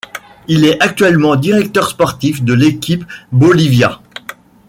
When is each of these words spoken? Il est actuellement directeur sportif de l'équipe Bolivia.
Il 0.47 0.65
est 0.65 0.81
actuellement 0.81 1.35
directeur 1.35 1.87
sportif 1.87 2.41
de 2.43 2.53
l'équipe 2.55 3.05
Bolivia. 3.31 4.01